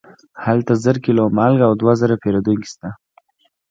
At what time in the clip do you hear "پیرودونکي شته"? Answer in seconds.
2.23-2.89